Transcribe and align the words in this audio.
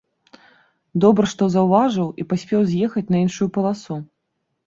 Добра, 1.03 1.25
што 1.33 1.49
заўважыў 1.57 2.09
і 2.23 2.25
паспеў 2.31 2.61
з'ехаць 2.71 3.05
на 3.17 3.23
іншую 3.27 3.47
паласу. 3.59 3.95